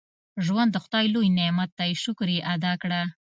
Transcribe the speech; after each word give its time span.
•ژوند 0.45 0.69
د 0.73 0.77
خدای 0.83 1.05
لوی 1.13 1.27
نعمت 1.37 1.69
دی، 1.79 1.91
شکر 2.03 2.27
یې 2.35 2.39
ادا 2.53 2.73
کړه. 2.81 3.01